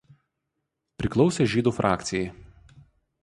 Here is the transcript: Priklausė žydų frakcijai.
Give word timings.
Priklausė 1.01 1.45
žydų 1.53 1.73
frakcijai. 1.81 2.33